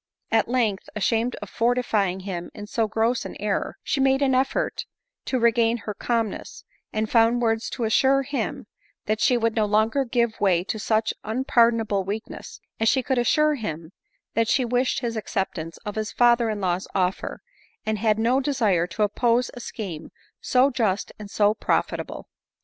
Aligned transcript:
At 0.31 0.47
length, 0.47 0.89
ashamed 0.95 1.35
of 1.43 1.49
fortifying 1.51 2.21
him 2.21 2.49
in 2.55 2.65
so 2.65 2.87
gross 2.87 3.23
an 3.23 3.35
error, 3.39 3.77
die 3.85 4.01
made 4.01 4.23
an 4.23 4.33
effort 4.33 4.85
to 5.25 5.37
regain 5.37 5.77
her 5.77 5.93
calmness, 5.93 6.63
and 6.91 7.07
found 7.07 7.43
words 7.43 7.69
to 7.69 7.85
as 7.85 7.93
sure 7.93 8.23
him, 8.23 8.65
that 9.05 9.21
she 9.21 9.37
would 9.37 9.55
no 9.55 9.65
longer 9.65 10.03
give 10.03 10.41
way 10.41 10.63
to 10.63 10.79
such 10.79 11.13
un 11.23 11.43
pardonable 11.43 12.03
weakness, 12.03 12.59
as 12.79 12.89
she 12.89 13.03
could 13.03 13.19
assure 13.19 13.53
him 13.53 13.91
that 14.33 14.47
she 14.47 14.65
wished 14.65 15.01
his 15.01 15.15
acceptance 15.15 15.77
of 15.85 15.93
his 15.93 16.11
father 16.11 16.49
in 16.49 16.59
law's 16.59 16.87
offer, 16.95 17.43
and 17.85 17.99
had 17.99 18.17
no 18.17 18.39
desire 18.41 18.87
to 18.87 19.03
oppose 19.03 19.51
a 19.53 19.59
scheme 19.59 20.09
so 20.39 20.71
just 20.71 21.11
and 21.19 21.29
so 21.29 21.53
profit 21.53 21.99
able. 21.99 22.27